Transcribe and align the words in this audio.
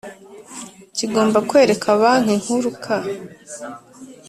kigomba 0.97 1.37
kwereka 1.49 1.87
Banki 2.01 2.35
Nkuru 2.41 2.69
k 2.83 2.85